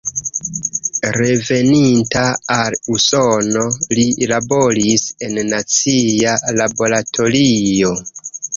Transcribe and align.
Reveninta 1.17 2.23
al 2.55 2.77
Usono 2.95 3.67
li 3.99 4.07
laboris 4.33 5.07
en 5.29 5.39
nacia 5.53 6.35
laboratorio. 6.61 7.97